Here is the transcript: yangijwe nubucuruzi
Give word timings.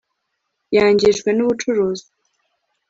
yangijwe 0.75 1.29
nubucuruzi 1.33 2.05